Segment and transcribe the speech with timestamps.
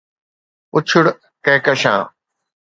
[0.69, 1.03] پُڇڙ
[1.45, 1.99] ڪھڪشان